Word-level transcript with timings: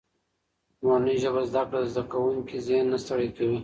په 0.77 0.83
مورنۍ 0.87 1.15
ژبه 1.23 1.41
زده 1.49 1.63
کړه 1.69 1.79
د 1.83 1.87
زده 1.91 2.03
کوونکي 2.11 2.55
ذهن 2.67 2.85
نه 2.93 2.97
ستړی 3.03 3.27
کوي. 3.37 3.59